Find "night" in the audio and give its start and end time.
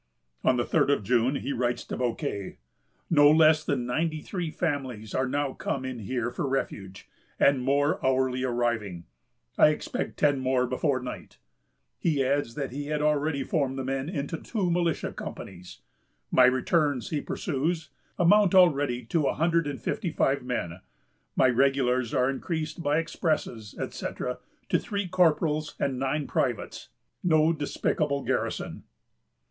11.03-11.37